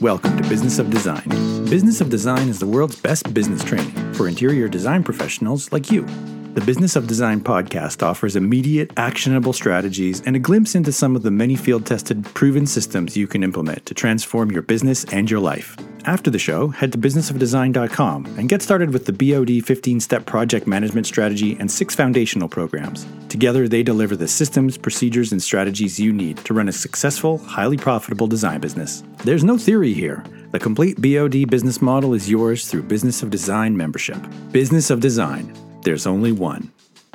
[0.00, 1.28] Welcome to Business of Design.
[1.68, 6.06] Business of Design is the world's best business training for interior design professionals like you.
[6.52, 11.22] The Business of Design podcast offers immediate, actionable strategies and a glimpse into some of
[11.22, 15.38] the many field tested, proven systems you can implement to transform your business and your
[15.38, 15.76] life.
[16.06, 20.66] After the show, head to businessofdesign.com and get started with the BOD 15 step project
[20.66, 23.06] management strategy and six foundational programs.
[23.28, 27.76] Together, they deliver the systems, procedures, and strategies you need to run a successful, highly
[27.76, 29.04] profitable design business.
[29.24, 30.24] There's no theory here.
[30.50, 34.18] The complete BOD business model is yours through Business of Design membership.
[34.50, 36.72] Business of Design there's only one.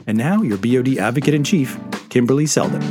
[0.07, 1.77] And now, your BOD advocate in chief,
[2.09, 2.81] Kimberly Seldon.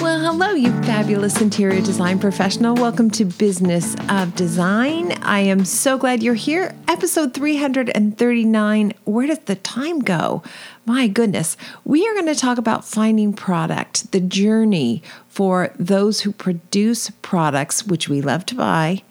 [0.00, 2.74] Well, hello, you fabulous interior design professional.
[2.74, 5.12] Welcome to Business of Design.
[5.22, 6.74] I am so glad you're here.
[6.88, 8.94] Episode 339.
[9.04, 10.42] Where does the time go?
[10.84, 11.56] My goodness.
[11.84, 17.86] We are going to talk about finding product, the journey for those who produce products,
[17.86, 19.02] which we love to buy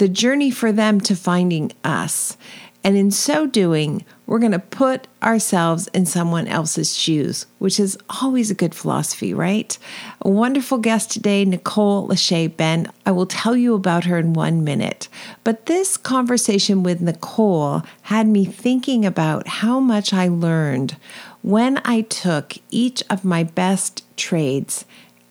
[0.00, 2.38] the journey for them to finding us.
[2.82, 7.98] And in so doing, we're going to put ourselves in someone else's shoes, which is
[8.22, 9.76] always a good philosophy, right?
[10.22, 12.90] A wonderful guest today, Nicole Lashae Ben.
[13.04, 15.08] I will tell you about her in one minute.
[15.44, 20.96] But this conversation with Nicole had me thinking about how much I learned
[21.42, 24.86] when I took each of my best trades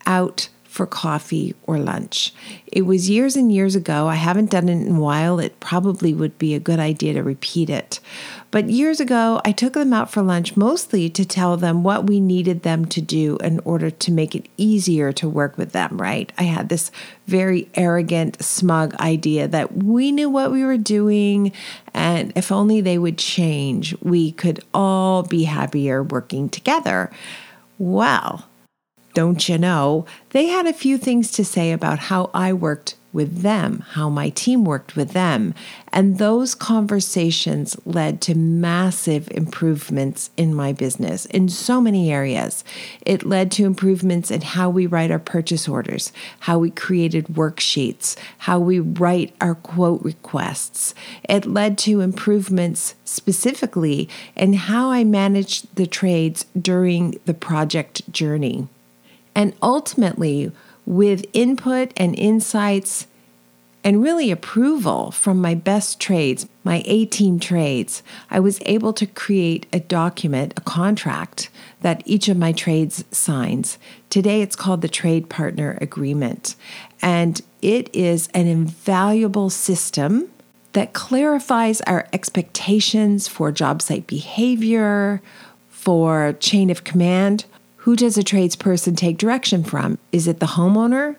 [0.05, 2.31] out for coffee or lunch.
[2.67, 4.07] It was years and years ago.
[4.07, 5.39] I haven't done it in a while.
[5.39, 7.99] It probably would be a good idea to repeat it.
[8.51, 12.19] But years ago, I took them out for lunch mostly to tell them what we
[12.19, 16.31] needed them to do in order to make it easier to work with them, right?
[16.37, 16.91] I had this
[17.25, 21.51] very arrogant, smug idea that we knew what we were doing,
[21.95, 27.11] and if only they would change, we could all be happier working together.
[27.79, 28.48] Well,
[29.13, 33.41] don't you know, they had a few things to say about how I worked with
[33.41, 35.53] them, how my team worked with them.
[35.91, 42.63] And those conversations led to massive improvements in my business in so many areas.
[43.05, 48.15] It led to improvements in how we write our purchase orders, how we created worksheets,
[48.39, 50.93] how we write our quote requests.
[51.27, 58.67] It led to improvements specifically in how I managed the trades during the project journey.
[59.35, 60.51] And ultimately,
[60.85, 63.07] with input and insights
[63.83, 69.05] and really approval from my best trades, my A team trades, I was able to
[69.05, 71.49] create a document, a contract
[71.81, 73.77] that each of my trades signs.
[74.09, 76.55] Today it's called the Trade Partner Agreement.
[77.01, 80.29] And it is an invaluable system
[80.73, 85.21] that clarifies our expectations for job site behavior,
[85.69, 87.45] for chain of command,
[87.89, 89.97] who does a tradesperson take direction from?
[90.11, 91.15] Is it the homeowner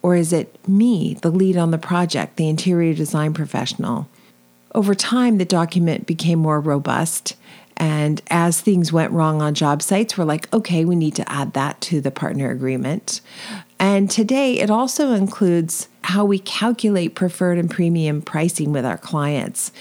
[0.00, 4.08] or is it me, the lead on the project, the interior design professional?
[4.74, 7.36] Over time, the document became more robust.
[7.76, 11.52] And as things went wrong on job sites, we're like, okay, we need to add
[11.52, 13.20] that to the partner agreement.
[13.78, 19.72] And today, it also includes how we calculate preferred and premium pricing with our clients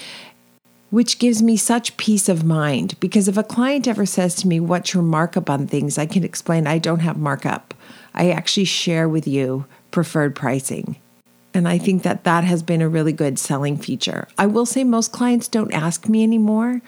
[0.93, 4.59] which gives me such peace of mind because if a client ever says to me,
[4.59, 5.97] What's your markup on things?
[5.97, 7.73] I can explain I don't have markup.
[8.13, 10.97] I actually share with you preferred pricing.
[11.51, 14.27] And I think that that has been a really good selling feature.
[14.37, 16.83] I will say most clients don't ask me anymore.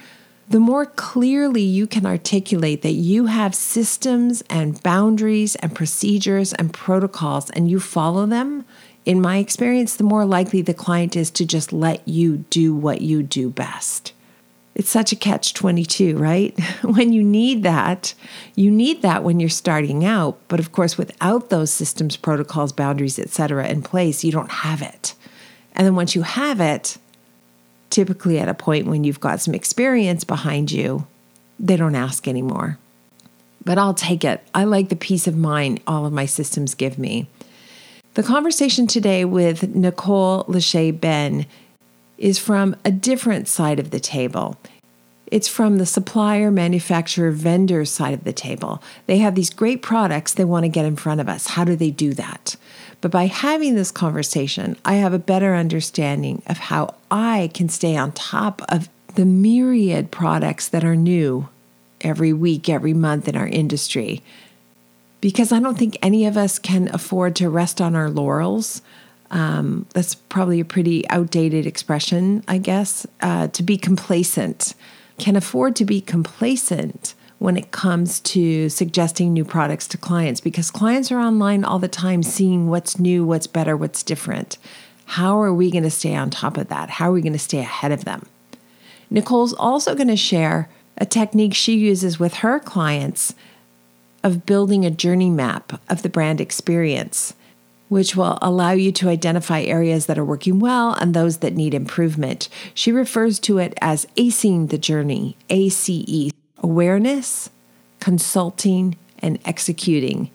[0.49, 6.71] The more clearly you can articulate that you have systems and boundaries and procedures and
[6.71, 8.65] protocols and you follow them,
[9.05, 13.01] in my experience, the more likely the client is to just let you do what
[13.01, 14.13] you do best.
[14.73, 16.59] It's such a catch 22, right?
[16.81, 18.13] when you need that,
[18.55, 23.19] you need that when you're starting out, but of course without those systems, protocols, boundaries,
[23.19, 23.67] etc.
[23.67, 25.13] in place, you don't have it.
[25.73, 26.97] And then once you have it,
[27.89, 31.07] typically at a point when you've got some experience behind you,
[31.59, 32.77] they don't ask anymore.
[33.63, 34.45] But I'll take it.
[34.53, 37.29] I like the peace of mind all of my systems give me.
[38.15, 41.45] The conversation today with Nicole Lashae Ben
[42.17, 44.55] is from a different side of the table.
[45.27, 48.81] It's from the supplier, manufacturer, vendor side of the table.
[49.07, 51.47] They have these great products they want to get in front of us.
[51.47, 52.55] How do they do that?
[53.01, 57.97] But by having this conversation, I have a better understanding of how I can stay
[57.97, 61.49] on top of the myriad products that are new
[61.99, 64.23] every week, every month in our industry
[65.21, 68.81] because I don't think any of us can afford to rest on our laurels.
[69.31, 74.75] Um, that's probably a pretty outdated expression, I guess, uh, to be complacent.
[75.17, 80.71] Can afford to be complacent when it comes to suggesting new products to clients because
[80.71, 84.57] clients are online all the time seeing what's new, what's better, what's different.
[85.05, 86.89] How are we going to stay on top of that?
[86.89, 88.25] How are we going to stay ahead of them?
[89.09, 93.35] Nicole's also going to share a technique she uses with her clients
[94.25, 97.35] of building a journey map of the brand experience,
[97.89, 101.75] which will allow you to identify areas that are working well and those that need
[101.75, 102.49] improvement.
[102.73, 107.51] She refers to it as acing the journey, ACE, awareness,
[107.99, 110.31] consulting, and executing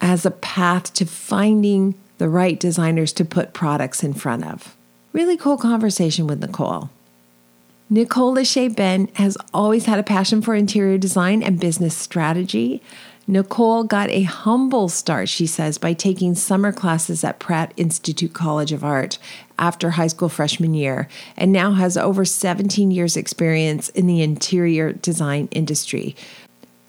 [0.00, 4.74] as a path to finding the right designers to put products in front of.
[5.12, 6.88] Really cool conversation with Nicole.
[7.90, 12.82] Nicole Lashae Ben has always had a passion for interior design and business strategy.
[13.26, 18.72] Nicole got a humble start, she says, by taking summer classes at Pratt Institute College
[18.72, 19.18] of Art
[19.58, 24.92] after high school freshman year, and now has over 17 years' experience in the interior
[24.92, 26.14] design industry.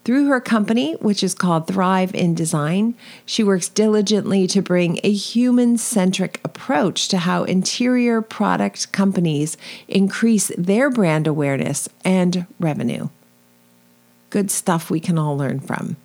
[0.04, 2.94] Through her company, which is called Thrive in Design,
[3.24, 9.56] she works diligently to bring a human centric approach to how interior product companies
[9.88, 13.08] increase their brand awareness and revenue.
[14.30, 15.96] Good stuff we can all learn from.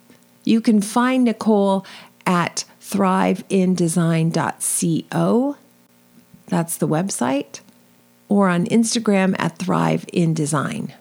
[0.43, 1.85] You can find Nicole
[2.25, 5.57] at thriveindesign.co.
[6.47, 7.59] That's the website.
[8.27, 10.93] Or on Instagram at thriveindesign.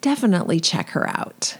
[0.00, 1.58] Definitely check her out.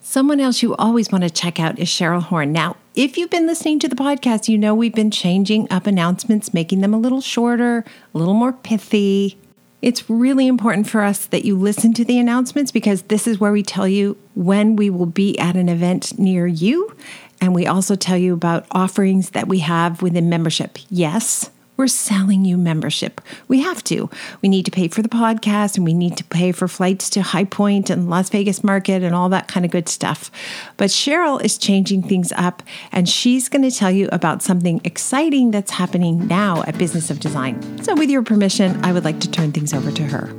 [0.00, 2.52] Someone else you always want to check out is Cheryl Horn.
[2.52, 6.54] Now, if you've been listening to the podcast, you know we've been changing up announcements,
[6.54, 7.84] making them a little shorter,
[8.14, 9.36] a little more pithy.
[9.84, 13.52] It's really important for us that you listen to the announcements because this is where
[13.52, 16.96] we tell you when we will be at an event near you.
[17.38, 20.78] And we also tell you about offerings that we have within membership.
[20.88, 23.20] Yes, we're selling you membership.
[23.48, 24.08] We have to.
[24.42, 27.22] We need to pay for the podcast and we need to pay for flights to
[27.22, 30.30] High Point and Las Vegas Market and all that kind of good stuff.
[30.76, 32.62] But Cheryl is changing things up
[32.92, 37.18] and she's going to tell you about something exciting that's happening now at Business of
[37.18, 37.82] Design.
[37.82, 40.34] So, with your permission, I would like to turn things over to her.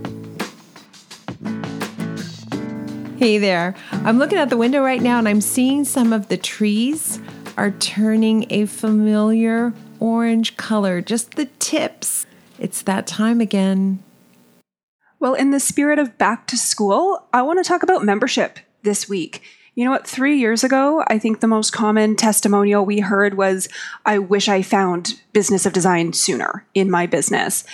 [3.18, 3.76] Hey there.
[3.92, 7.20] I'm looking out the window right now and I'm seeing some of the trees
[7.58, 12.26] are turning a familiar orange color, just the tips.
[12.60, 14.04] It's that time again.
[15.20, 19.10] Well, in the spirit of back to school, I want to talk about membership this
[19.10, 19.42] week.
[19.74, 20.08] You know what?
[20.08, 23.68] Three years ago, I think the most common testimonial we heard was,
[24.06, 27.66] I wish I found business of design sooner in my business.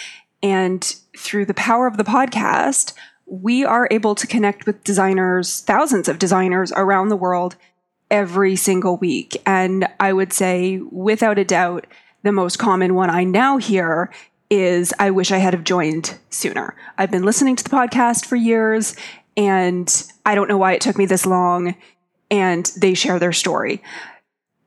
[0.41, 0.83] And
[1.15, 2.93] through the power of the podcast,
[3.27, 7.55] we are able to connect with designers, thousands of designers around the world
[8.09, 9.41] every single week.
[9.45, 11.85] And I would say, without a doubt,
[12.23, 14.11] the most common one I now hear
[14.49, 16.75] is I wish I had have joined sooner.
[16.97, 18.95] I've been listening to the podcast for years
[19.37, 21.75] and I don't know why it took me this long
[22.29, 23.81] and they share their story.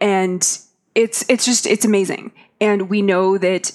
[0.00, 0.40] And
[0.94, 2.32] it's it's just it's amazing.
[2.60, 3.72] And we know that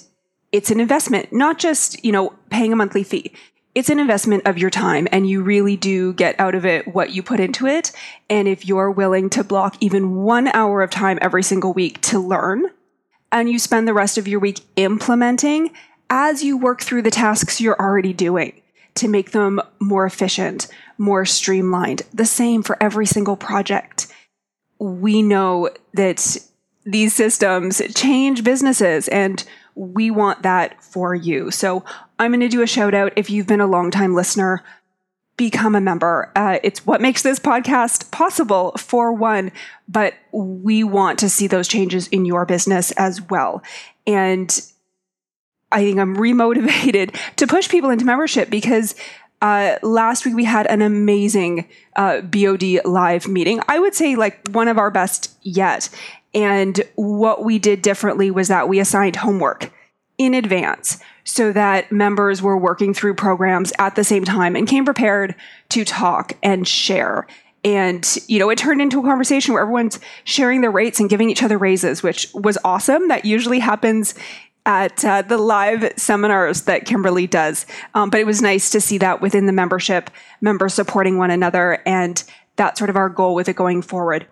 [0.52, 3.32] it's an investment, not just, you know, paying a monthly fee.
[3.74, 7.12] It's an investment of your time and you really do get out of it what
[7.12, 7.92] you put into it.
[8.28, 12.18] And if you're willing to block even one hour of time every single week to
[12.18, 12.64] learn,
[13.32, 15.70] and you spend the rest of your week implementing
[16.08, 18.60] as you work through the tasks you're already doing
[18.96, 20.66] to make them more efficient,
[20.98, 22.02] more streamlined.
[22.12, 24.08] The same for every single project.
[24.78, 26.36] We know that
[26.84, 31.50] these systems change businesses and we want that for you.
[31.50, 31.84] So
[32.18, 34.64] I'm going to do a shout out if you've been a long time listener
[35.40, 36.30] become a member.
[36.36, 39.50] Uh, it's what makes this podcast possible, for one,
[39.88, 43.62] but we want to see those changes in your business as well.
[44.06, 44.50] And
[45.72, 48.94] I think I'm remotivated to push people into membership because
[49.40, 51.66] uh, last week we had an amazing
[51.96, 53.62] uh, BOD live meeting.
[53.66, 55.88] I would say like one of our best yet.
[56.34, 59.72] And what we did differently was that we assigned homework
[60.20, 64.84] in advance so that members were working through programs at the same time and came
[64.84, 65.34] prepared
[65.70, 67.26] to talk and share.
[67.64, 71.30] And, you know, it turned into a conversation where everyone's sharing their rates and giving
[71.30, 73.08] each other raises, which was awesome.
[73.08, 74.14] That usually happens
[74.66, 77.64] at uh, the live seminars that Kimberly does.
[77.94, 80.10] Um, but it was nice to see that within the membership,
[80.42, 81.80] members supporting one another.
[81.86, 82.22] And
[82.56, 84.26] that's sort of our goal with it going forward.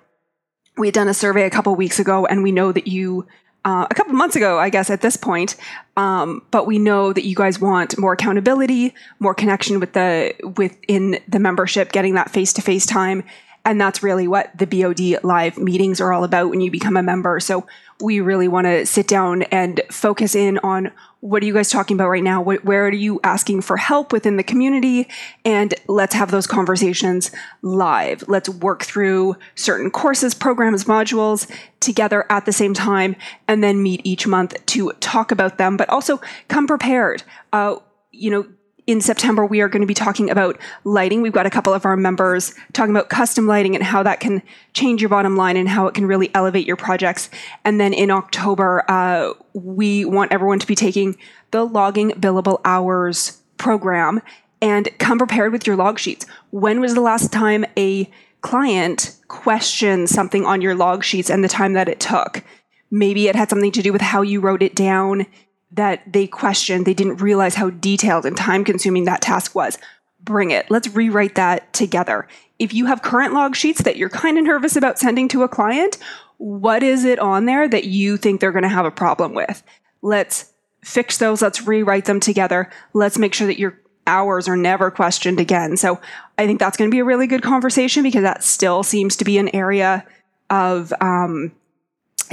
[0.76, 3.26] We had done a survey a couple weeks ago, and we know that you
[3.68, 5.54] uh, a couple months ago, I guess, at this point.
[5.98, 11.20] Um, but we know that you guys want more accountability, more connection with the within
[11.28, 13.24] the membership, getting that face to face time,
[13.66, 17.02] and that's really what the BOD live meetings are all about when you become a
[17.02, 17.40] member.
[17.40, 17.66] So
[18.00, 21.96] we really want to sit down and focus in on what are you guys talking
[21.96, 22.40] about right now?
[22.40, 25.08] Where are you asking for help within the community?
[25.44, 28.22] And let's have those conversations live.
[28.28, 33.16] Let's work through certain courses, programs, modules together at the same time,
[33.48, 37.24] and then meet each month to talk about them, but also come prepared.
[37.52, 37.76] Uh,
[38.12, 38.46] you know,
[38.88, 41.20] in September, we are going to be talking about lighting.
[41.20, 44.42] We've got a couple of our members talking about custom lighting and how that can
[44.72, 47.28] change your bottom line and how it can really elevate your projects.
[47.66, 51.18] And then in October, uh, we want everyone to be taking
[51.50, 54.22] the logging billable hours program
[54.62, 56.24] and come prepared with your log sheets.
[56.50, 61.48] When was the last time a client questioned something on your log sheets and the
[61.48, 62.42] time that it took?
[62.90, 65.26] Maybe it had something to do with how you wrote it down
[65.72, 69.78] that they questioned, they didn't realize how detailed and time consuming that task was.
[70.20, 70.70] Bring it.
[70.70, 72.26] Let's rewrite that together.
[72.58, 75.48] If you have current log sheets that you're kind of nervous about sending to a
[75.48, 75.98] client,
[76.38, 79.62] what is it on there that you think they're going to have a problem with?
[80.02, 81.42] Let's fix those.
[81.42, 82.70] Let's rewrite them together.
[82.94, 85.76] Let's make sure that your hours are never questioned again.
[85.76, 86.00] So
[86.38, 89.24] I think that's going to be a really good conversation because that still seems to
[89.24, 90.06] be an area
[90.48, 91.52] of um,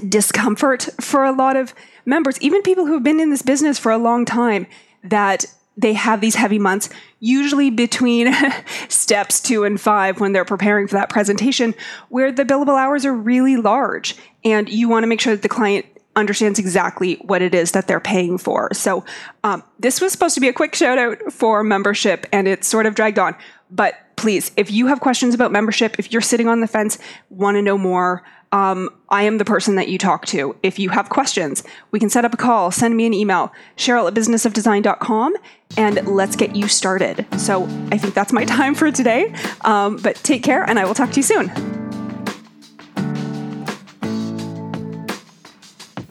[0.07, 1.73] discomfort for a lot of
[2.05, 4.67] members, even people who've been in this business for a long time,
[5.03, 5.45] that
[5.77, 8.33] they have these heavy months, usually between
[8.87, 11.75] steps two and five when they're preparing for that presentation,
[12.09, 14.15] where the billable hours are really large.
[14.43, 15.85] And you want to make sure that the client
[16.15, 18.69] understands exactly what it is that they're paying for.
[18.73, 19.03] So,
[19.43, 22.85] um, this was supposed to be a quick shout out for membership, and it's sort
[22.85, 23.35] of dragged on.
[23.69, 26.97] But please, if you have questions about membership, if you're sitting on the fence,
[27.29, 28.23] want to know more,
[28.55, 30.55] um, I am the person that you talk to.
[30.63, 34.07] If you have questions, we can set up a call, send me an email, Cheryl
[34.07, 35.35] at businessofdesign.com,
[35.75, 37.25] and let's get you started.
[37.37, 39.35] So I think that's my time for today.
[39.65, 41.47] Um, but take care, and I will talk to you soon.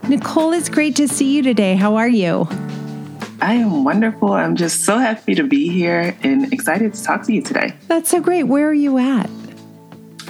[0.07, 1.77] Nicole, it's great to see you today.
[1.77, 2.47] How are you?
[3.41, 4.35] I am wonderful.
[4.35, 7.75] I'm just so happy to be here and excited to talk to you today.
[7.89, 8.43] That's so great.
[8.43, 9.31] Where are you at?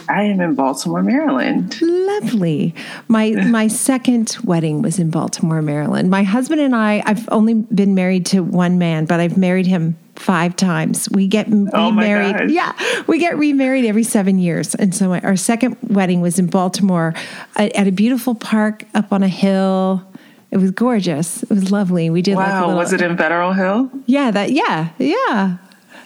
[0.08, 1.80] I am in Baltimore, Maryland.
[1.80, 2.75] Lovely.
[3.08, 6.11] My my second wedding was in Baltimore, Maryland.
[6.11, 9.96] My husband and I I've only been married to one man, but I've married him
[10.16, 11.08] five times.
[11.11, 12.50] We get oh remarried.
[12.50, 12.73] Yeah,
[13.06, 14.75] we get remarried every seven years.
[14.75, 17.14] And so our second wedding was in Baltimore
[17.56, 20.06] at, at, a beautiful park up on a hill.
[20.50, 21.42] It was gorgeous.
[21.42, 22.11] It was lovely.
[22.11, 22.37] We did.
[22.37, 23.90] Wow, like little, was it in Federal Hill?
[24.06, 24.52] Yeah, that.
[24.52, 25.58] Yeah, yeah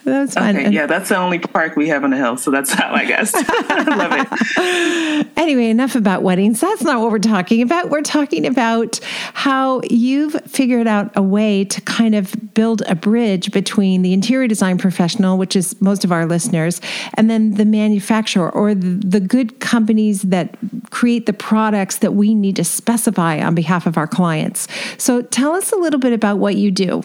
[0.05, 0.57] that was fun.
[0.57, 3.05] Okay, yeah, that's the only park we have on the hill, so that's how I
[3.05, 3.33] guess.
[3.35, 4.13] I love
[4.57, 5.29] it.
[5.37, 6.61] Anyway, enough about weddings.
[6.61, 7.91] That's not what we're talking about.
[7.91, 9.01] We're talking about
[9.35, 14.49] how you've figured out a way to kind of build a bridge between the interior
[14.49, 16.81] design professional, which is most of our listeners,
[17.15, 20.57] and then the manufacturer or the good companies that
[20.91, 24.69] create the products that we need to specify on behalf of our clients.
[24.97, 27.03] So tell us a little bit about what you do.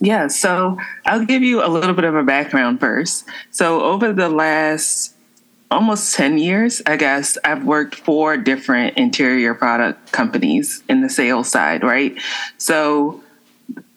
[0.00, 3.28] Yeah, so I'll give you a little bit of a background first.
[3.50, 5.14] So, over the last
[5.70, 11.48] almost 10 years, I guess, I've worked for different interior product companies in the sales
[11.48, 12.16] side, right?
[12.58, 13.22] So,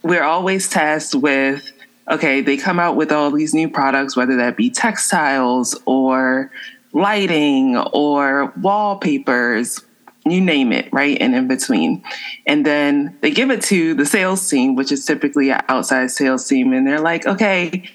[0.01, 1.71] we're always tasked with
[2.09, 6.51] okay, they come out with all these new products, whether that be textiles or
[6.93, 9.79] lighting or wallpapers,
[10.25, 11.17] you name it, right?
[11.19, 12.03] And in between.
[12.45, 16.47] And then they give it to the sales team, which is typically an outside sales
[16.47, 16.73] team.
[16.73, 17.89] And they're like, okay,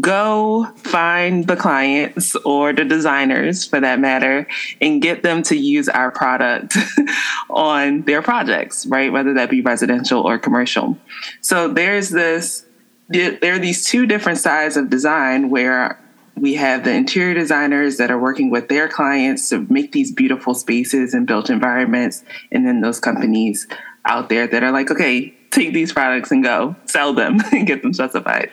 [0.00, 4.46] go find the clients or the designers for that matter
[4.80, 6.76] and get them to use our product
[7.50, 9.12] on their projects, right?
[9.12, 10.98] Whether that be residential or commercial.
[11.40, 12.64] So there's this,
[13.08, 15.99] there are these two different sides of design where
[16.40, 20.54] we have the interior designers that are working with their clients to make these beautiful
[20.54, 22.24] spaces and built environments.
[22.50, 23.66] And then those companies
[24.06, 27.82] out there that are like, okay, take these products and go sell them and get
[27.82, 28.50] them specified.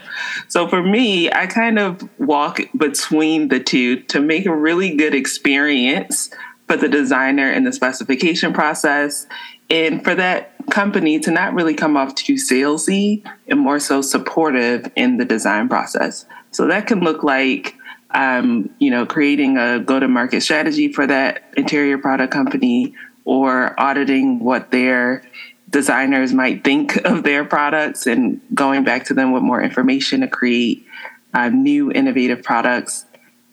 [0.50, 5.16] So for me, I kind of walk between the two to make a really good
[5.16, 6.30] experience
[6.68, 9.28] for the designer in the specification process
[9.70, 14.92] and for that company to not really come off too salesy and more so supportive
[14.98, 16.26] in the design process.
[16.52, 17.77] So that can look like,
[18.12, 22.94] um, you know, creating a go to market strategy for that interior product company
[23.26, 25.24] or auditing what their
[25.70, 30.28] designers might think of their products and going back to them with more information to
[30.28, 30.86] create
[31.34, 33.06] uh, new innovative products.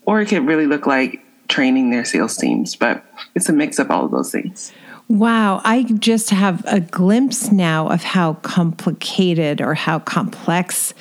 [0.07, 3.91] Or it could really look like training their sales teams, but it's a mix of
[3.91, 4.73] all of those things.
[5.09, 10.95] Wow, I just have a glimpse now of how complicated or how complex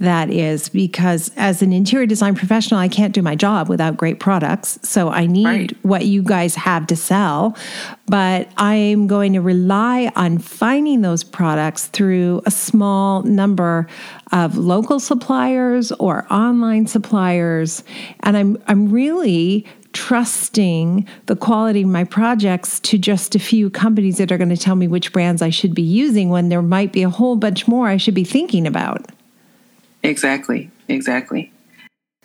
[0.00, 4.20] that is because as an interior design professional, I can't do my job without great
[4.20, 4.78] products.
[4.82, 5.84] So I need right.
[5.84, 7.56] what you guys have to sell.
[8.06, 13.88] But I'm going to rely on finding those products through a small number
[14.30, 17.82] of local suppliers or online suppliers.
[18.20, 24.18] And I'm I'm really trusting the quality of my projects to just a few companies
[24.18, 26.92] that are going to tell me which brands I should be using when there might
[26.92, 29.10] be a whole bunch more I should be thinking about.
[30.02, 31.52] Exactly, exactly.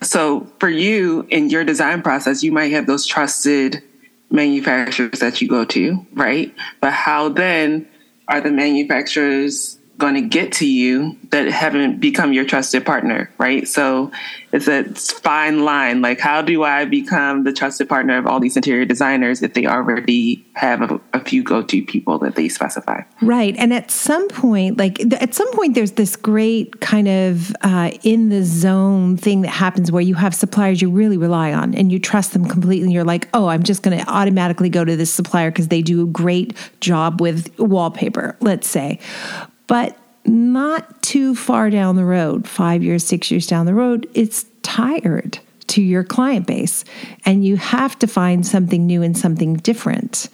[0.02, 3.82] So for you in your design process, you might have those trusted
[4.30, 6.54] manufacturers that you go to, right?
[6.82, 7.88] But how then
[8.28, 13.68] are the manufacturers going to get to you that haven't become your trusted partner, right?
[13.68, 14.12] So
[14.54, 14.84] it's a
[15.20, 16.02] fine line.
[16.04, 19.66] Like, how do I become the trusted partner of all these interior designers if they
[19.66, 23.02] already have a, a few go to people that they specify?
[23.24, 23.56] Right.
[23.58, 28.30] And at some point, like, at some point, there's this great kind of uh, in
[28.30, 31.98] the zone thing that happens where you have suppliers you really rely on and you
[31.98, 32.84] trust them completely.
[32.84, 35.82] And you're like, oh, I'm just going to automatically go to this supplier because they
[35.82, 39.00] do a great job with wallpaper, let's say
[39.68, 44.46] but not too far down the road, five years, six years down the road, it's
[44.62, 46.86] tired to your client base.
[47.26, 50.30] And you have to find something new and something different.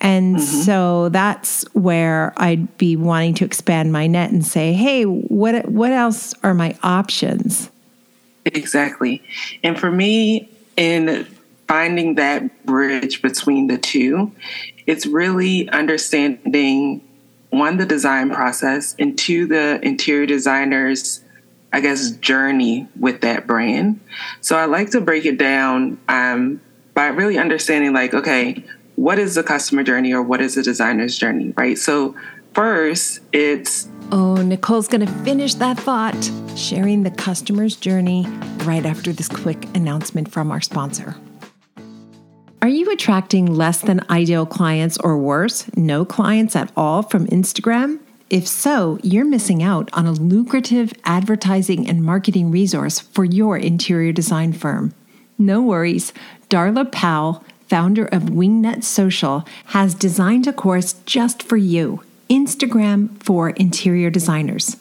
[0.00, 0.62] And mm-hmm.
[0.62, 5.92] so that's where I'd be wanting to expand my net and say, hey, what, what
[5.92, 7.70] else are my options?
[8.44, 9.22] Exactly.
[9.62, 11.26] And for me, in
[11.66, 14.32] finding that bridge between the two,
[14.86, 17.00] it's really understanding
[17.54, 21.22] one, the design process, and two, the interior designer's,
[21.72, 24.00] I guess, journey with that brand.
[24.40, 26.60] So I like to break it down um,
[26.94, 28.64] by really understanding, like, okay,
[28.96, 31.76] what is the customer journey or what is the designer's journey, right?
[31.76, 32.14] So
[32.52, 38.26] first, it's Oh, Nicole's to finish that thought, sharing the customer's journey
[38.58, 41.16] right after this quick announcement from our sponsor.
[42.64, 47.98] Are you attracting less than ideal clients or worse, no clients at all from Instagram?
[48.30, 54.12] If so, you're missing out on a lucrative advertising and marketing resource for your interior
[54.12, 54.94] design firm.
[55.36, 56.14] No worries,
[56.48, 63.50] Darla Powell, founder of Wingnut Social, has designed a course just for you Instagram for
[63.50, 64.78] interior designers.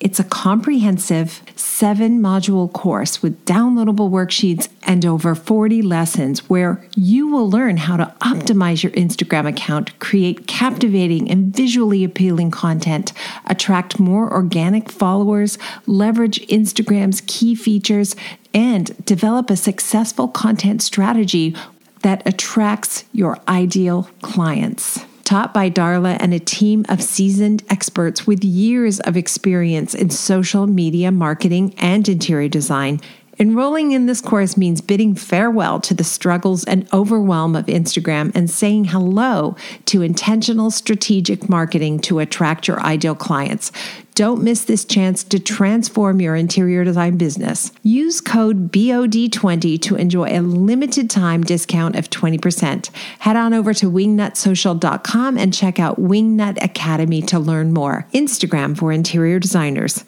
[0.00, 7.26] It's a comprehensive seven module course with downloadable worksheets and over 40 lessons where you
[7.26, 13.12] will learn how to optimize your Instagram account, create captivating and visually appealing content,
[13.46, 18.14] attract more organic followers, leverage Instagram's key features,
[18.54, 21.56] and develop a successful content strategy
[22.02, 28.42] that attracts your ideal clients taught by Darla and a team of seasoned experts with
[28.42, 32.98] years of experience in social media marketing and interior design.
[33.38, 38.48] Enrolling in this course means bidding farewell to the struggles and overwhelm of Instagram and
[38.48, 43.70] saying hello to intentional strategic marketing to attract your ideal clients.
[44.18, 47.70] Don't miss this chance to transform your interior design business.
[47.84, 52.90] Use code BOD20 to enjoy a limited time discount of 20%.
[53.20, 58.08] Head on over to wingnutsocial.com and check out Wingnut Academy to learn more.
[58.12, 60.04] Instagram for interior designers.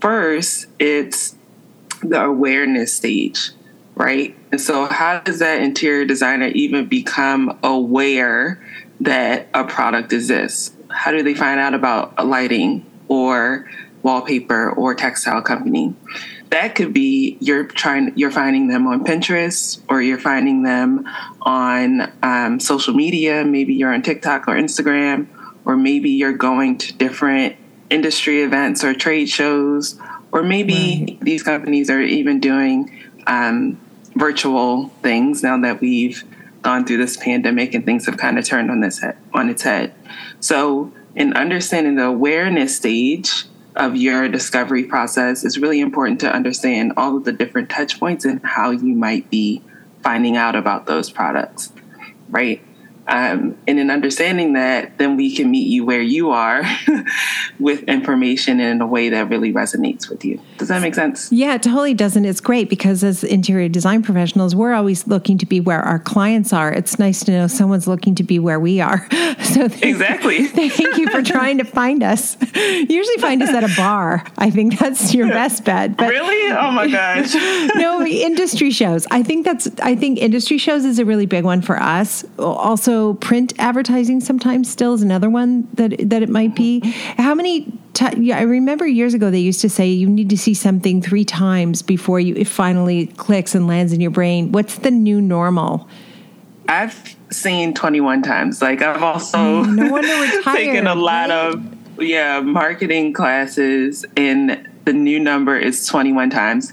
[0.00, 1.36] First, it's
[2.02, 3.50] the awareness stage,
[3.94, 4.36] right?
[4.50, 8.60] And so, how does that interior designer even become aware
[8.98, 10.72] that a product exists?
[10.92, 13.70] How do they find out about a lighting or
[14.02, 15.94] wallpaper or textile company?
[16.50, 21.08] That could be you're trying you're finding them on Pinterest or you're finding them
[21.42, 23.44] on um, social media.
[23.44, 25.28] Maybe you're on TikTok or Instagram,
[25.64, 27.56] or maybe you're going to different
[27.88, 29.98] industry events or trade shows
[30.32, 31.20] or maybe right.
[31.20, 32.90] these companies are even doing
[33.26, 33.78] um,
[34.14, 36.24] virtual things now that we've
[36.62, 39.62] gone through this pandemic and things have kind of turned on this head, on its
[39.62, 39.94] head.
[40.40, 43.44] So, in understanding the awareness stage
[43.76, 48.24] of your discovery process, it's really important to understand all of the different touch points
[48.24, 49.62] and how you might be
[50.02, 51.72] finding out about those products,
[52.28, 52.62] right?
[53.10, 56.62] Um, and in understanding that, then we can meet you where you are
[57.58, 60.40] with information in a way that really resonates with you.
[60.58, 61.30] Does that make sense?
[61.32, 62.14] Yeah, it totally does.
[62.14, 65.98] And it's great because as interior design professionals, we're always looking to be where our
[65.98, 66.72] clients are.
[66.72, 69.06] It's nice to know someone's looking to be where we are.
[69.40, 70.46] So thank, exactly.
[70.46, 72.36] Thank you for trying to find us.
[72.54, 74.24] You usually find us at a bar.
[74.38, 75.96] I think that's your best bet.
[75.96, 76.52] But really?
[76.52, 77.34] Oh my gosh.
[77.74, 79.08] no, industry shows.
[79.10, 82.24] I think that's I think industry shows is a really big one for us.
[82.38, 86.80] Also print advertising sometimes still is another one that that it might be.
[87.16, 87.72] How many
[88.16, 91.24] yeah, I remember years ago they used to say you need to see something three
[91.24, 94.52] times before you it finally clicks and lands in your brain.
[94.52, 95.88] What's the new normal?
[96.68, 98.62] I've seen 21 times.
[98.62, 101.54] Like I've also no wonder we're tired, taken a lot right?
[101.54, 106.72] of yeah marketing classes, and the new number is 21 times.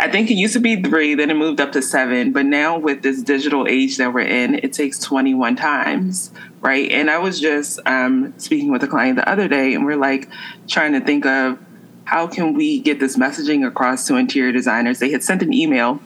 [0.00, 2.32] I think it used to be three, then it moved up to seven.
[2.32, 6.30] But now with this digital age that we're in, it takes 21 times,
[6.60, 6.88] right?
[6.92, 10.28] And I was just um, speaking with a client the other day, and we're like
[10.68, 11.58] trying to think of
[12.04, 15.00] how can we get this messaging across to interior designers.
[15.00, 16.00] They had sent an email.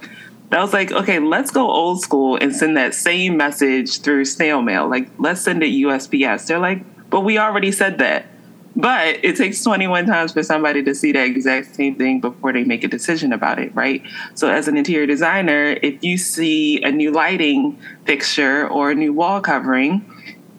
[0.48, 4.24] But I was like, okay, let's go old school and send that same message through
[4.24, 4.88] snail mail.
[4.88, 6.46] Like, let's send it USPS.
[6.46, 8.26] They're like, but we already said that.
[8.74, 12.64] But it takes 21 times for somebody to see that exact same thing before they
[12.64, 14.02] make a decision about it, right?
[14.34, 19.12] So, as an interior designer, if you see a new lighting fixture or a new
[19.12, 20.04] wall covering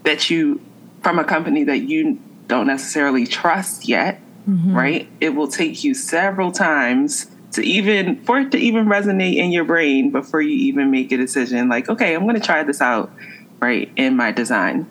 [0.03, 0.61] that you,
[1.01, 4.75] from a company that you don't necessarily trust yet, mm-hmm.
[4.75, 5.07] right?
[5.19, 9.63] It will take you several times to even, for it to even resonate in your
[9.63, 13.11] brain before you even make a decision like, okay, I'm going to try this out,
[13.59, 14.87] right, in my design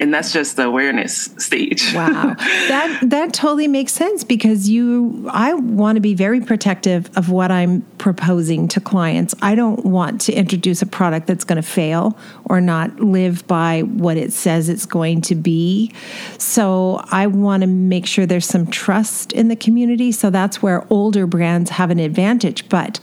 [0.00, 1.92] and that's just the awareness stage.
[1.94, 2.34] Wow.
[2.38, 7.50] that that totally makes sense because you I want to be very protective of what
[7.50, 9.34] I'm proposing to clients.
[9.42, 13.82] I don't want to introduce a product that's going to fail or not live by
[13.82, 15.92] what it says it's going to be.
[16.38, 20.12] So I want to make sure there's some trust in the community.
[20.12, 23.00] So that's where older brands have an advantage, but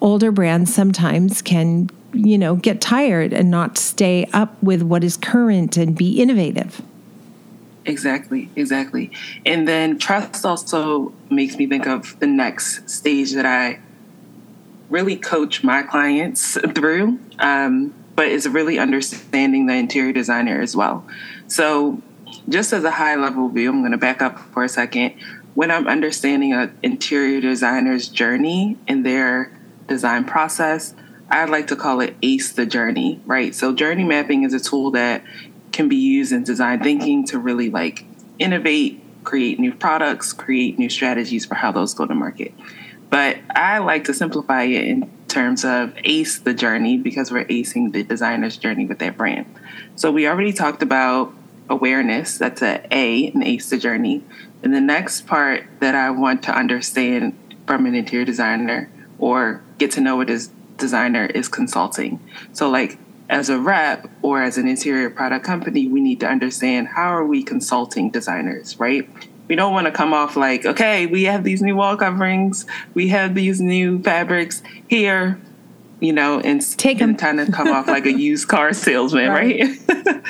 [0.00, 5.16] older brands sometimes can you know, get tired and not stay up with what is
[5.16, 6.82] current and be innovative.
[7.86, 9.10] Exactly, exactly.
[9.46, 13.80] And then trust also makes me think of the next stage that I
[14.90, 21.06] really coach my clients through, um, but is really understanding the interior designer as well.
[21.46, 22.02] So,
[22.48, 25.14] just as a high level view, I'm going to back up for a second.
[25.54, 29.52] When I'm understanding an interior designer's journey in their
[29.88, 30.94] design process,
[31.30, 33.54] I like to call it ACE the journey, right?
[33.54, 35.22] So journey mapping is a tool that
[35.72, 38.04] can be used in design thinking to really like
[38.38, 42.52] innovate, create new products, create new strategies for how those go to market.
[43.10, 47.92] But I like to simplify it in terms of ACE the journey because we're acing
[47.92, 49.46] the designer's journey with their brand.
[49.94, 51.32] So we already talked about
[51.68, 54.24] awareness, that's a A in ACE the journey.
[54.62, 59.92] And the next part that I want to understand from an interior designer or get
[59.92, 62.18] to know what is designer is consulting.
[62.52, 66.88] So like as a rep or as an interior product company, we need to understand
[66.88, 69.08] how are we consulting designers, right?
[69.46, 73.08] We don't want to come off like, okay, we have these new wall coverings, we
[73.08, 75.40] have these new fabrics here,
[76.00, 77.10] you know, and Take 'em.
[77.10, 79.60] and kind of come off like a used car salesman, Right.
[79.60, 79.78] right?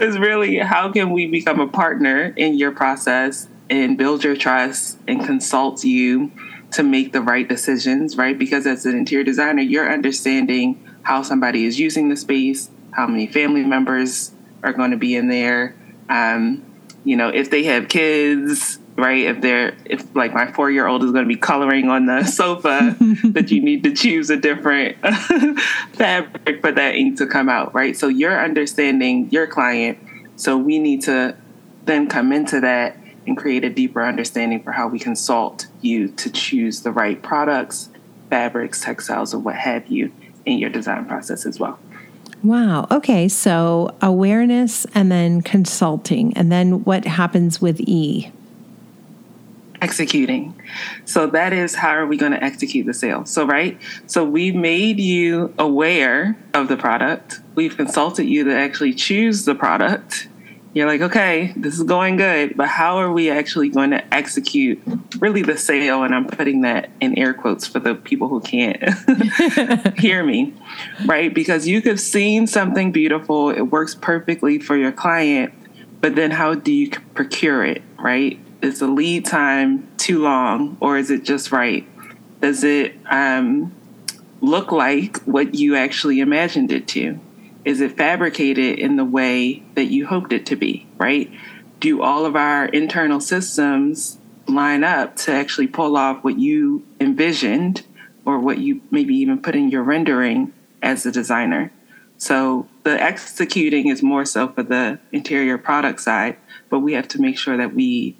[0.00, 4.98] it's really how can we become a partner in your process and build your trust
[5.08, 6.30] and consult you
[6.72, 8.38] to make the right decisions, right?
[8.38, 13.26] Because as an interior designer, you're understanding how somebody is using the space, how many
[13.26, 14.32] family members
[14.62, 15.74] are going to be in there,
[16.08, 16.64] um,
[17.04, 19.24] you know, if they have kids, right?
[19.24, 22.24] If they're, if like my four year old is going to be coloring on the
[22.24, 24.98] sofa, that you need to choose a different
[25.94, 27.96] fabric for that ink to come out, right?
[27.96, 29.98] So you're understanding your client.
[30.36, 31.36] So we need to
[31.84, 36.30] then come into that and create a deeper understanding for how we consult you to
[36.30, 37.88] choose the right products,
[38.30, 40.12] fabrics, textiles, or what have you
[40.44, 41.78] in your design process as well.
[42.42, 42.88] Wow.
[42.90, 43.28] Okay.
[43.28, 46.36] So awareness and then consulting.
[46.36, 48.32] And then what happens with E?
[49.82, 50.54] executing.
[51.04, 53.26] So that is how are we going to execute the sale?
[53.26, 53.78] So right?
[54.06, 57.40] So we made you aware of the product.
[57.56, 60.28] We've consulted you to actually choose the product.
[60.74, 64.80] You're like, okay, this is going good, but how are we actually going to execute
[65.18, 66.02] really the sale?
[66.02, 68.82] And I'm putting that in air quotes for the people who can't
[69.98, 70.54] hear me,
[71.04, 71.32] right?
[71.32, 75.52] Because you could have seen something beautiful, it works perfectly for your client,
[76.00, 78.38] but then how do you procure it, right?
[78.62, 81.86] Is the lead time too long or is it just right?
[82.40, 83.74] Does it um,
[84.40, 87.20] look like what you actually imagined it to?
[87.64, 91.30] Is it fabricated in the way that you hoped it to be, right?
[91.80, 97.82] Do all of our internal systems line up to actually pull off what you envisioned
[98.24, 101.72] or what you maybe even put in your rendering as a designer?
[102.18, 106.36] So the executing is more so for the interior product side,
[106.70, 108.16] but we have to make sure that we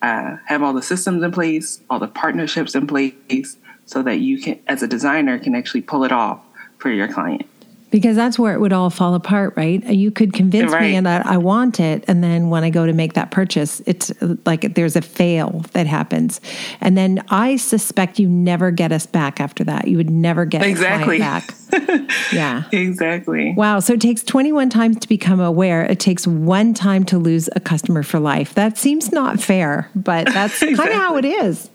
[0.00, 4.40] uh, have all the systems in place, all the partnerships in place, so that you
[4.40, 6.40] can, as a designer, can actually pull it off
[6.78, 7.46] for your client.
[7.94, 9.86] Because that's where it would all fall apart, right?
[9.86, 10.94] Uh, you could convince right.
[10.94, 14.10] me that I want it, and then when I go to make that purchase, it's
[14.20, 16.40] uh, like there's a fail that happens,
[16.80, 19.86] and then I suspect you never get us back after that.
[19.86, 21.54] You would never get exactly back.
[22.32, 23.54] yeah, exactly.
[23.56, 23.78] Wow.
[23.78, 25.84] So it takes 21 times to become aware.
[25.84, 28.54] It takes one time to lose a customer for life.
[28.54, 30.76] That seems not fair, but that's exactly.
[30.76, 31.70] kind of how it is.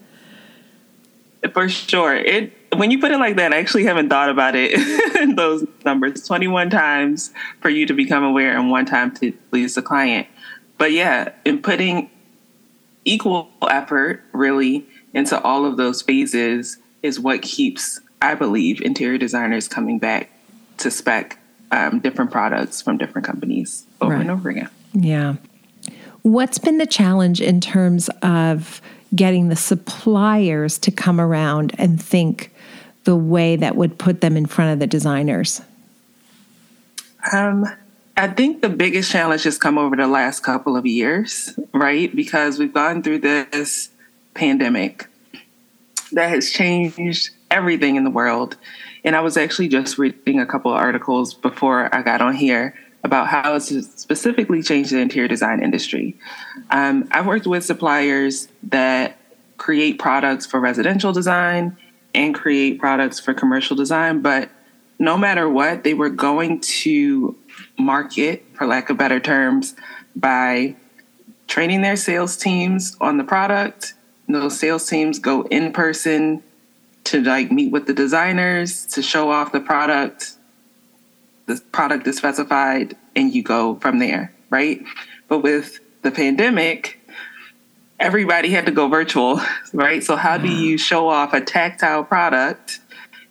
[1.54, 2.14] For sure.
[2.14, 5.36] It when you put it like that, I actually haven't thought about it.
[5.36, 9.82] those numbers 21 times for you to become aware and one time to please the
[9.82, 10.26] client.
[10.78, 12.10] But yeah, in putting
[13.04, 19.68] equal effort really into all of those phases is what keeps, I believe, interior designers
[19.68, 20.30] coming back
[20.78, 21.38] to spec
[21.70, 24.20] um, different products from different companies over right.
[24.20, 24.70] and over again.
[24.92, 25.36] Yeah.
[26.22, 28.80] What's been the challenge in terms of
[29.14, 32.49] getting the suppliers to come around and think
[33.10, 35.60] the way that would put them in front of the designers?
[37.32, 37.66] Um,
[38.16, 42.14] I think the biggest challenge has come over the last couple of years, right?
[42.14, 43.90] Because we've gone through this
[44.34, 45.08] pandemic
[46.12, 48.56] that has changed everything in the world.
[49.02, 52.78] And I was actually just reading a couple of articles before I got on here
[53.02, 53.70] about how it's
[54.00, 56.16] specifically changed the interior design industry.
[56.70, 59.16] Um, I've worked with suppliers that
[59.56, 61.76] create products for residential design
[62.14, 64.50] and create products for commercial design, but
[64.98, 67.36] no matter what, they were going to
[67.78, 69.74] market, for lack of better terms,
[70.14, 70.76] by
[71.46, 73.94] training their sales teams on the product.
[74.28, 76.42] Those sales teams go in person
[77.04, 80.34] to like meet with the designers to show off the product.
[81.46, 84.84] The product is specified and you go from there, right?
[85.28, 86.99] But with the pandemic,
[88.00, 89.40] everybody had to go virtual,
[89.72, 90.02] right?
[90.02, 90.62] So, how do mm-hmm.
[90.62, 92.80] you show off a tactile product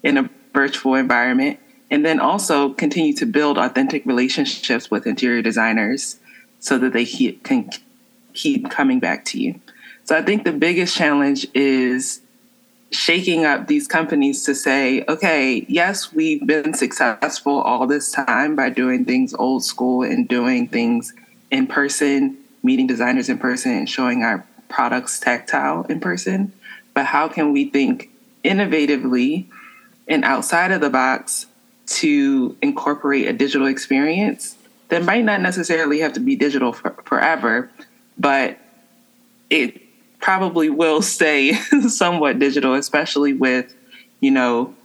[0.03, 1.59] in a virtual environment
[1.91, 6.17] and then also continue to build authentic relationships with interior designers
[6.59, 7.69] so that they keep, can
[8.33, 9.59] keep coming back to you?
[10.05, 12.21] So, I think the biggest challenge is
[12.91, 18.69] shaking up these companies to say, okay, yes, we've been successful all this time by
[18.69, 21.13] doing things old school and doing things
[21.51, 26.53] in person, meeting designers in person and showing our products tactile in person,
[26.93, 28.09] but how can we think
[28.45, 29.47] innovatively
[30.07, 31.47] and outside of the box
[31.85, 34.55] to incorporate a digital experience
[34.89, 37.69] that might not necessarily have to be digital for, forever,
[38.17, 38.57] but
[39.49, 39.81] it
[40.19, 41.53] probably will stay
[41.87, 43.73] somewhat digital, especially with,
[44.19, 44.75] you know,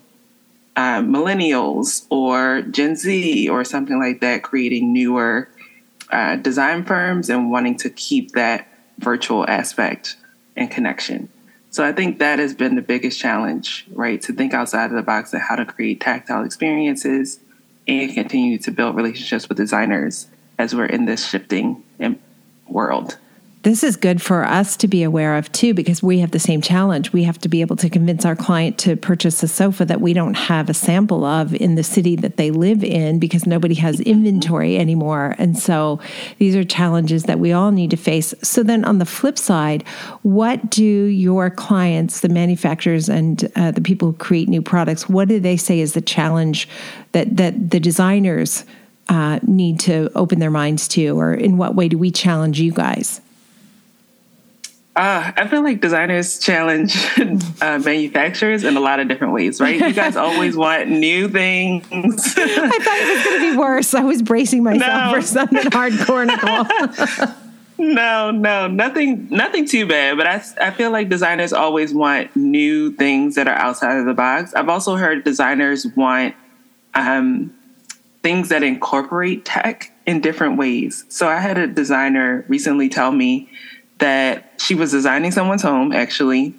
[0.76, 5.48] uh, millennials or Gen Z or something like that creating newer
[6.10, 8.66] uh, design firms and wanting to keep that
[8.98, 10.16] virtual aspect
[10.56, 11.28] and connection.
[11.70, 14.22] So I think that has been the biggest challenge, right?
[14.22, 17.40] To think outside of the box and how to create tactile experiences
[17.88, 20.28] and continue to build relationships with designers
[20.58, 21.82] as we're in this shifting
[22.68, 23.18] world
[23.64, 26.60] this is good for us to be aware of too, because we have the same
[26.60, 27.14] challenge.
[27.14, 30.12] We have to be able to convince our client to purchase a sofa that we
[30.12, 34.00] don't have a sample of in the city that they live in because nobody has
[34.00, 35.34] inventory anymore.
[35.38, 35.98] And so
[36.38, 38.34] these are challenges that we all need to face.
[38.42, 39.82] So then on the flip side,
[40.20, 45.28] what do your clients, the manufacturers and uh, the people who create new products, what
[45.28, 46.68] do they say is the challenge
[47.12, 48.66] that, that the designers
[49.08, 51.18] uh, need to open their minds to?
[51.18, 53.22] Or in what way do we challenge you guys?
[54.96, 56.96] Uh, I feel like designers challenge
[57.60, 59.80] uh, manufacturers in a lot of different ways, right?
[59.80, 61.84] You guys always want new things.
[61.92, 63.92] I thought it was going to be worse.
[63.92, 65.18] I was bracing myself no.
[65.18, 67.34] for something hardcore, Nicole.
[67.78, 70.16] no, no, nothing, nothing too bad.
[70.16, 74.14] But I, I feel like designers always want new things that are outside of the
[74.14, 74.54] box.
[74.54, 76.36] I've also heard designers want
[76.94, 77.52] um,
[78.22, 81.04] things that incorporate tech in different ways.
[81.08, 83.50] So I had a designer recently tell me
[83.98, 86.54] that she was designing someone's home actually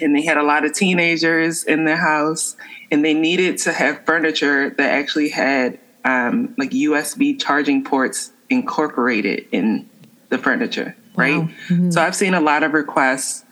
[0.00, 2.56] and they had a lot of teenagers in their house
[2.90, 9.46] and they needed to have furniture that actually had um, like usb charging ports incorporated
[9.52, 9.88] in
[10.28, 11.48] the furniture right wow.
[11.68, 11.90] mm-hmm.
[11.90, 13.44] so i've seen a lot of requests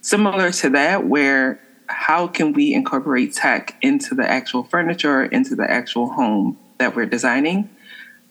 [0.00, 5.70] similar to that where how can we incorporate tech into the actual furniture into the
[5.70, 7.68] actual home that we're designing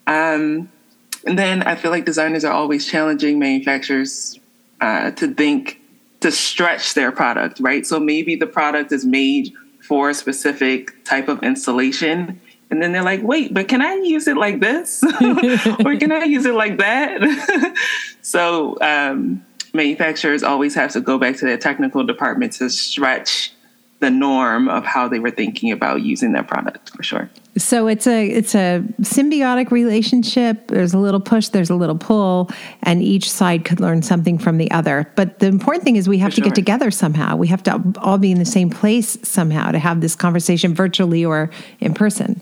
[0.07, 0.69] um,
[1.25, 4.39] and then I feel like designers are always challenging manufacturers
[4.79, 5.79] uh, to think
[6.21, 7.86] to stretch their product, right?
[7.86, 12.39] So maybe the product is made for a specific type of installation.
[12.69, 15.03] And then they're like, wait, but can I use it like this?
[15.86, 17.75] or can I use it like that?
[18.21, 23.51] so um, manufacturers always have to go back to their technical department to stretch
[24.01, 27.29] the norm of how they were thinking about using that product for sure.
[27.55, 30.67] So it's a it's a symbiotic relationship.
[30.67, 32.49] There's a little push, there's a little pull,
[32.81, 35.11] and each side could learn something from the other.
[35.15, 36.49] But the important thing is we have For to sure.
[36.49, 37.35] get together somehow.
[37.35, 41.23] We have to all be in the same place somehow to have this conversation virtually
[41.23, 42.41] or in person.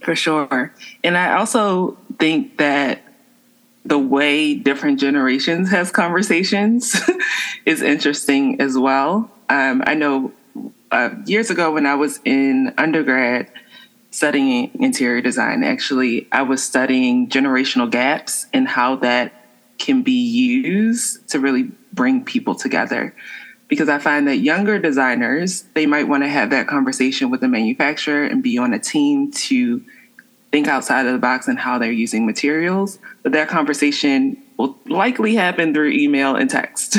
[0.00, 0.74] For sure.
[1.02, 3.02] And I also think that
[3.84, 7.00] the way different generations has conversations
[7.66, 9.30] is interesting as well.
[9.48, 10.32] Um, I know
[10.92, 13.50] uh, years ago when I was in undergrad
[14.10, 19.32] studying interior design, actually, I was studying generational gaps and how that
[19.78, 23.14] can be used to really bring people together.
[23.68, 27.48] Because I find that younger designers, they might want to have that conversation with the
[27.48, 29.82] manufacturer and be on a team to
[30.50, 32.98] think outside of the box and how they're using materials.
[33.22, 36.98] But that conversation will likely happen through email and text.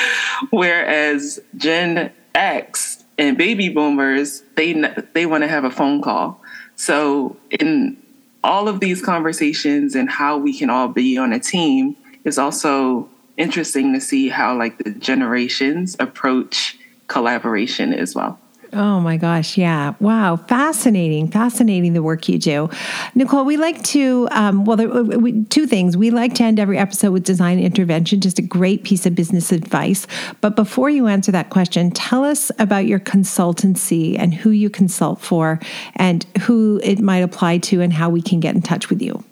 [0.50, 4.72] Whereas Gen X and baby boomers, they
[5.12, 6.40] they want to have a phone call.
[6.76, 7.96] So in
[8.44, 13.08] all of these conversations and how we can all be on a team is also
[13.36, 18.38] interesting to see how like the generations approach collaboration as well.
[18.74, 19.92] Oh my gosh, yeah.
[20.00, 20.36] Wow.
[20.36, 21.30] Fascinating.
[21.30, 22.70] Fascinating the work you do.
[23.14, 25.94] Nicole, we like to, um, well, there, we, two things.
[25.94, 29.52] We like to end every episode with design intervention, just a great piece of business
[29.52, 30.06] advice.
[30.40, 35.20] But before you answer that question, tell us about your consultancy and who you consult
[35.20, 35.60] for
[35.96, 39.22] and who it might apply to and how we can get in touch with you.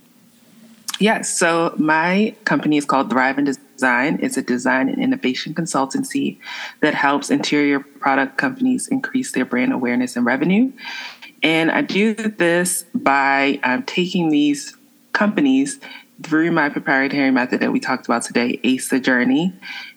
[0.99, 1.35] Yes.
[1.39, 3.65] So my company is called Thrive and Design.
[4.23, 6.39] It's a design and innovation consultancy
[6.81, 10.73] that helps interior product companies increase their brand awareness and revenue.
[11.43, 14.77] And I do this by um, taking these
[15.13, 15.81] companies
[16.23, 19.55] through my proprietary method that we talked about today, ACE the Journey.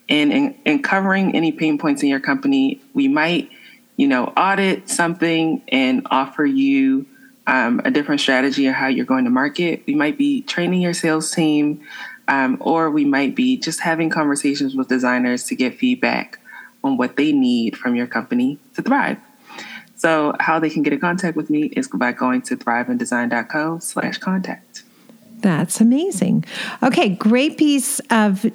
[0.09, 3.49] And in, in covering any pain points in your company, we might,
[3.97, 7.05] you know, audit something and offer you
[7.45, 9.83] um, a different strategy of how you're going to market.
[9.85, 11.81] We might be training your sales team,
[12.27, 16.39] um, or we might be just having conversations with designers to get feedback
[16.83, 19.17] on what they need from your company to thrive.
[19.95, 24.17] So, how they can get in contact with me is by going to thriveanddesign.co slash
[24.17, 24.83] contact.
[25.39, 26.45] That's amazing.
[26.81, 28.45] Okay, great piece of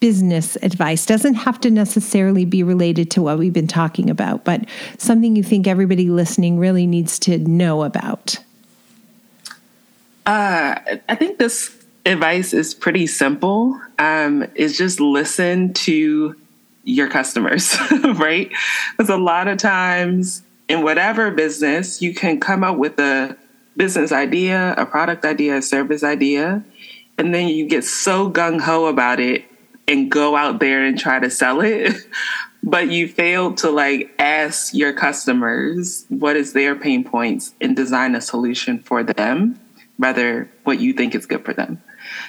[0.00, 1.06] business advice.
[1.06, 4.64] Doesn't have to necessarily be related to what we've been talking about, but
[4.98, 8.38] something you think everybody listening really needs to know about.
[10.26, 10.74] Uh,
[11.08, 13.78] I think this advice is pretty simple.
[13.98, 16.36] Um, is just listen to
[16.84, 17.76] your customers,
[18.14, 18.50] right?
[18.92, 23.36] Because a lot of times in whatever business, you can come up with a
[23.76, 26.64] business idea, a product idea, a service idea,
[27.18, 29.44] and then you get so gung ho about it
[29.88, 31.92] and go out there and try to sell it.
[32.62, 38.14] but you fail to like ask your customers what is their pain points and design
[38.14, 39.58] a solution for them
[39.98, 41.80] rather what you think is good for them.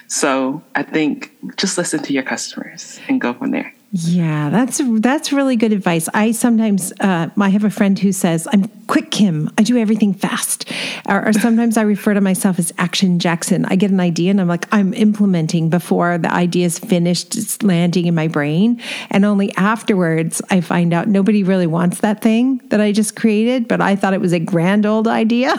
[0.08, 3.74] So I think just listen to your customers and go from there.
[3.91, 6.10] Yeah, that's that's really good advice.
[6.13, 9.50] I sometimes uh, I have a friend who says I'm quick Kim.
[9.58, 10.69] I do everything fast,
[11.08, 13.63] or, or, sometimes I refer to myself as Action Jackson.
[13.65, 17.63] I get an idea and I'm like I'm implementing before the idea is finished, it's
[17.63, 22.58] landing in my brain, and only afterwards I find out nobody really wants that thing
[22.67, 25.54] that I just created, but I thought it was a grand old idea.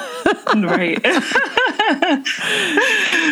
[0.54, 1.00] right.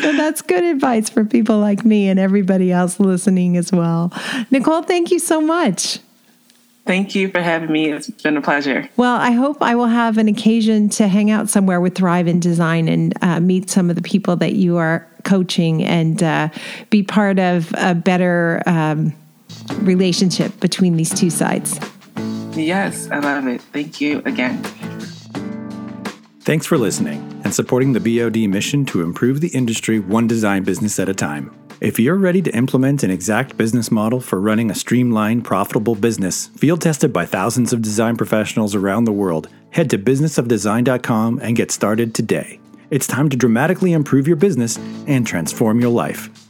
[0.03, 4.11] so that's good advice for people like me and everybody else listening as well.
[4.51, 6.01] Nicole, thank you so much.
[6.87, 7.91] Thank you for having me.
[7.91, 8.89] It's been a pleasure.
[8.97, 12.41] Well, I hope I will have an occasion to hang out somewhere with Thrive and
[12.41, 16.49] Design and uh, meet some of the people that you are coaching and uh,
[16.89, 19.13] be part of a better um,
[19.81, 21.81] relationship between these two sides.
[22.57, 23.61] Yes, I love it.
[23.61, 24.63] Thank you again.
[26.41, 31.01] Thanks for listening and supporting the BOD mission to improve the industry one design business
[31.01, 31.51] at a time.
[31.79, 36.47] If you're ready to implement an exact business model for running a streamlined, profitable business,
[36.57, 41.71] field tested by thousands of design professionals around the world, head to businessofdesign.com and get
[41.71, 42.59] started today.
[42.89, 46.46] It's time to dramatically improve your business and transform your life.